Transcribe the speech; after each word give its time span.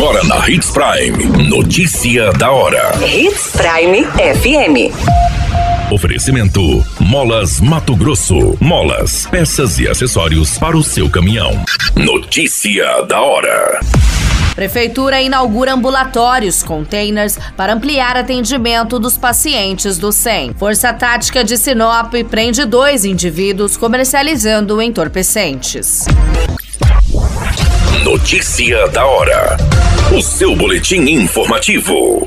Agora 0.00 0.24
na 0.24 0.48
Hits 0.48 0.70
Prime. 0.70 1.46
Notícia 1.46 2.32
da 2.32 2.50
hora. 2.50 2.90
Hits 3.06 3.52
Prime 3.52 4.02
FM. 4.06 5.92
Oferecimento: 5.92 6.82
Molas 6.98 7.60
Mato 7.60 7.94
Grosso. 7.94 8.56
Molas, 8.58 9.26
peças 9.26 9.78
e 9.78 9.86
acessórios 9.86 10.56
para 10.56 10.74
o 10.74 10.82
seu 10.82 11.10
caminhão. 11.10 11.52
Notícia 11.94 13.02
da 13.02 13.20
hora. 13.20 13.80
Prefeitura 14.54 15.20
inaugura 15.20 15.74
ambulatórios, 15.74 16.62
containers, 16.62 17.38
para 17.54 17.74
ampliar 17.74 18.16
atendimento 18.16 18.98
dos 18.98 19.18
pacientes 19.18 19.98
do 19.98 20.10
SEM. 20.12 20.54
Força 20.54 20.94
Tática 20.94 21.44
de 21.44 21.58
Sinop 21.58 22.14
prende 22.30 22.64
dois 22.64 23.04
indivíduos 23.04 23.76
comercializando 23.76 24.80
entorpecentes. 24.80 26.06
Notícia 28.04 28.88
da 28.88 29.04
hora. 29.04 29.58
O 30.16 30.22
seu 30.22 30.56
boletim 30.56 31.02
informativo. 31.02 32.26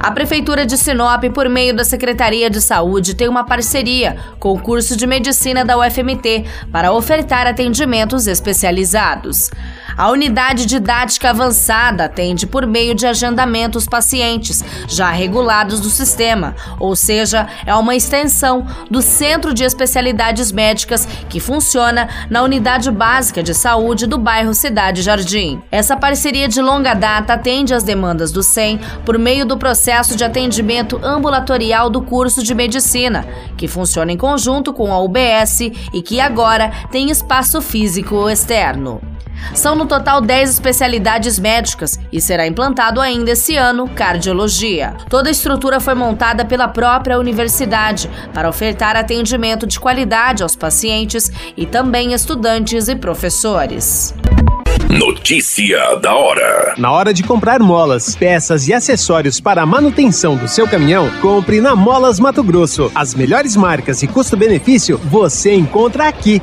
A 0.00 0.10
Prefeitura 0.10 0.64
de 0.64 0.78
Sinop, 0.78 1.22
por 1.34 1.50
meio 1.50 1.76
da 1.76 1.84
Secretaria 1.84 2.48
de 2.48 2.62
Saúde, 2.62 3.14
tem 3.14 3.28
uma 3.28 3.44
parceria 3.44 4.16
com 4.40 4.52
o 4.52 4.58
curso 4.58 4.96
de 4.96 5.06
medicina 5.06 5.66
da 5.66 5.78
UFMT 5.78 6.46
para 6.72 6.92
ofertar 6.92 7.46
atendimentos 7.46 8.26
especializados. 8.26 9.50
A 9.96 10.10
unidade 10.10 10.66
didática 10.66 11.30
avançada 11.30 12.04
atende 12.04 12.46
por 12.46 12.66
meio 12.66 12.94
de 12.94 13.06
agendamento 13.06 13.76
os 13.76 13.86
pacientes 13.86 14.64
já 14.88 15.10
regulados 15.10 15.80
do 15.80 15.90
sistema, 15.90 16.54
ou 16.78 16.96
seja, 16.96 17.46
é 17.66 17.74
uma 17.74 17.94
extensão 17.94 18.66
do 18.90 19.02
Centro 19.02 19.52
de 19.52 19.64
Especialidades 19.64 20.50
Médicas 20.50 21.06
que 21.28 21.40
funciona 21.40 22.08
na 22.30 22.42
Unidade 22.42 22.90
Básica 22.90 23.42
de 23.42 23.54
Saúde 23.54 24.06
do 24.06 24.18
bairro 24.18 24.54
Cidade 24.54 25.02
Jardim. 25.02 25.60
Essa 25.70 25.96
parceria 25.96 26.48
de 26.48 26.60
longa 26.60 26.94
data 26.94 27.34
atende 27.34 27.74
às 27.74 27.82
demandas 27.82 28.32
do 28.32 28.42
SEM 28.42 28.80
por 29.04 29.18
meio 29.18 29.44
do 29.44 29.58
processo 29.58 30.16
de 30.16 30.24
atendimento 30.24 30.98
ambulatorial 31.02 31.90
do 31.90 32.02
curso 32.02 32.42
de 32.42 32.54
medicina, 32.54 33.26
que 33.56 33.68
funciona 33.68 34.12
em 34.12 34.16
conjunto 34.16 34.72
com 34.72 34.92
a 34.92 35.00
UBS 35.00 35.60
e 35.92 36.02
que 36.02 36.20
agora 36.20 36.70
tem 36.90 37.10
espaço 37.10 37.60
físico 37.60 38.28
externo. 38.28 39.00
São 39.54 39.74
no 39.74 39.86
total 39.86 40.20
10 40.20 40.50
especialidades 40.50 41.38
médicas 41.38 41.98
e 42.12 42.20
será 42.20 42.46
implantado 42.46 43.00
ainda 43.00 43.32
esse 43.32 43.56
ano 43.56 43.88
cardiologia. 43.88 44.94
Toda 45.08 45.28
a 45.28 45.32
estrutura 45.32 45.80
foi 45.80 45.94
montada 45.94 46.44
pela 46.44 46.68
própria 46.68 47.18
universidade 47.18 48.08
para 48.32 48.48
ofertar 48.48 48.96
atendimento 48.96 49.66
de 49.66 49.78
qualidade 49.78 50.42
aos 50.42 50.56
pacientes 50.56 51.30
e 51.56 51.66
também 51.66 52.12
estudantes 52.12 52.88
e 52.88 52.96
professores. 52.96 54.14
Notícia 54.88 55.96
da 55.96 56.14
hora. 56.14 56.74
Na 56.76 56.92
hora 56.92 57.14
de 57.14 57.22
comprar 57.22 57.60
molas, 57.60 58.14
peças 58.14 58.68
e 58.68 58.74
acessórios 58.74 59.40
para 59.40 59.62
a 59.62 59.66
manutenção 59.66 60.36
do 60.36 60.46
seu 60.46 60.68
caminhão, 60.68 61.10
compre 61.22 61.62
na 61.62 61.74
Molas 61.74 62.20
Mato 62.20 62.42
Grosso. 62.42 62.92
As 62.94 63.14
melhores 63.14 63.56
marcas 63.56 64.02
e 64.02 64.06
custo-benefício 64.06 64.98
você 64.98 65.54
encontra 65.54 66.08
aqui. 66.08 66.42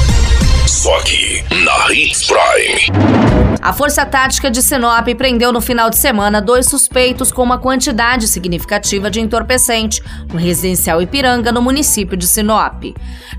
Só 0.81 0.97
aqui, 0.97 1.43
na 1.63 1.93
Hits 1.93 2.25
Prime. 2.25 2.89
A 3.61 3.71
Força 3.71 4.03
Tática 4.03 4.49
de 4.49 4.63
Sinop 4.63 5.07
prendeu 5.15 5.53
no 5.53 5.61
final 5.61 5.91
de 5.91 5.95
semana 5.95 6.41
dois 6.41 6.65
suspeitos 6.65 7.31
com 7.31 7.43
uma 7.43 7.59
quantidade 7.59 8.27
significativa 8.27 9.11
de 9.11 9.21
entorpecente 9.21 10.01
no 10.33 10.39
residencial 10.39 10.99
Ipiranga, 10.99 11.51
no 11.51 11.61
município 11.61 12.17
de 12.17 12.25
Sinop. 12.25 12.83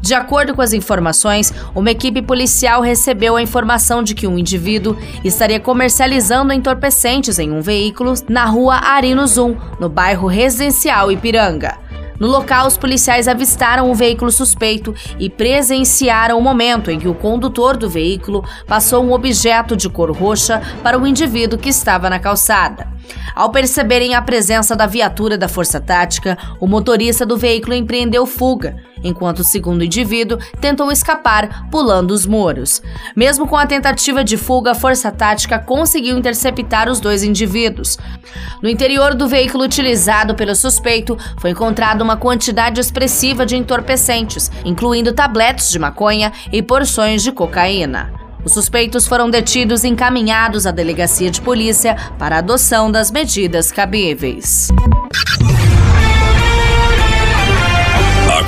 De 0.00 0.14
acordo 0.14 0.54
com 0.54 0.62
as 0.62 0.72
informações, 0.72 1.52
uma 1.74 1.90
equipe 1.90 2.22
policial 2.22 2.80
recebeu 2.80 3.34
a 3.34 3.42
informação 3.42 4.04
de 4.04 4.14
que 4.14 4.28
um 4.28 4.38
indivíduo 4.38 4.96
estaria 5.24 5.58
comercializando 5.58 6.52
entorpecentes 6.52 7.40
em 7.40 7.50
um 7.50 7.60
veículo 7.60 8.14
na 8.28 8.44
rua 8.44 8.76
Arino 8.76 9.26
Zum, 9.26 9.56
no 9.80 9.88
bairro 9.88 10.28
residencial 10.28 11.10
Ipiranga. 11.10 11.81
No 12.22 12.28
local, 12.28 12.68
os 12.68 12.76
policiais 12.76 13.26
avistaram 13.26 13.90
o 13.90 13.94
veículo 13.96 14.30
suspeito 14.30 14.94
e 15.18 15.28
presenciaram 15.28 16.38
o 16.38 16.40
momento 16.40 16.88
em 16.88 16.96
que 16.96 17.08
o 17.08 17.14
condutor 17.16 17.76
do 17.76 17.90
veículo 17.90 18.44
passou 18.64 19.02
um 19.02 19.10
objeto 19.10 19.76
de 19.76 19.88
cor 19.88 20.12
roxa 20.12 20.62
para 20.84 20.96
o 20.96 21.04
indivíduo 21.04 21.58
que 21.58 21.68
estava 21.68 22.08
na 22.08 22.20
calçada. 22.20 22.86
Ao 23.34 23.50
perceberem 23.50 24.14
a 24.14 24.22
presença 24.22 24.76
da 24.76 24.86
viatura 24.86 25.36
da 25.36 25.48
Força 25.48 25.80
Tática, 25.80 26.38
o 26.60 26.68
motorista 26.68 27.26
do 27.26 27.36
veículo 27.36 27.74
empreendeu 27.74 28.24
fuga, 28.24 28.76
enquanto 29.02 29.40
o 29.40 29.44
segundo 29.44 29.84
indivíduo 29.84 30.38
tentou 30.60 30.90
escapar 30.90 31.68
pulando 31.70 32.12
os 32.12 32.26
muros. 32.26 32.82
Mesmo 33.16 33.46
com 33.46 33.56
a 33.56 33.66
tentativa 33.66 34.22
de 34.22 34.36
fuga, 34.36 34.72
a 34.72 34.74
Força 34.74 35.10
Tática 35.10 35.58
conseguiu 35.58 36.16
interceptar 36.16 36.88
os 36.88 37.00
dois 37.00 37.22
indivíduos. 37.22 37.98
No 38.62 38.68
interior 38.68 39.14
do 39.14 39.28
veículo 39.28 39.64
utilizado 39.64 40.34
pelo 40.34 40.54
suspeito, 40.54 41.16
foi 41.38 41.50
encontrada 41.50 42.02
uma 42.02 42.16
quantidade 42.16 42.80
expressiva 42.80 43.44
de 43.44 43.56
entorpecentes, 43.56 44.50
incluindo 44.64 45.12
tabletes 45.12 45.70
de 45.70 45.78
maconha 45.78 46.32
e 46.52 46.62
porções 46.62 47.22
de 47.22 47.32
cocaína. 47.32 48.12
Os 48.44 48.52
suspeitos 48.52 49.06
foram 49.06 49.30
detidos 49.30 49.84
e 49.84 49.88
encaminhados 49.88 50.66
à 50.66 50.72
delegacia 50.72 51.30
de 51.30 51.40
polícia 51.40 51.96
para 52.18 52.38
adoção 52.38 52.90
das 52.90 53.10
medidas 53.10 53.70
cabíveis. 53.70 54.68